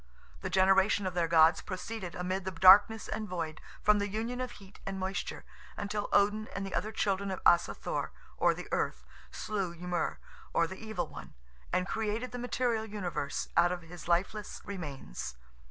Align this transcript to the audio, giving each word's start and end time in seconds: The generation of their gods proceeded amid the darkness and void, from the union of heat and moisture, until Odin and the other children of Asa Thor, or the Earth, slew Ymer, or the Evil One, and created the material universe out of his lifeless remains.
The 0.41 0.49
generation 0.49 1.05
of 1.05 1.13
their 1.13 1.27
gods 1.27 1.61
proceeded 1.61 2.15
amid 2.15 2.43
the 2.43 2.49
darkness 2.51 3.07
and 3.07 3.29
void, 3.29 3.61
from 3.83 3.99
the 3.99 4.07
union 4.09 4.41
of 4.41 4.53
heat 4.53 4.79
and 4.83 4.99
moisture, 4.99 5.45
until 5.77 6.09
Odin 6.11 6.47
and 6.55 6.65
the 6.65 6.73
other 6.73 6.91
children 6.91 7.29
of 7.29 7.39
Asa 7.45 7.75
Thor, 7.75 8.11
or 8.35 8.55
the 8.55 8.67
Earth, 8.71 9.05
slew 9.29 9.73
Ymer, 9.75 10.17
or 10.53 10.65
the 10.65 10.83
Evil 10.83 11.05
One, 11.07 11.35
and 11.71 11.87
created 11.87 12.31
the 12.31 12.39
material 12.39 12.85
universe 12.87 13.49
out 13.55 13.71
of 13.71 13.83
his 13.83 14.07
lifeless 14.07 14.59
remains. 14.65 15.35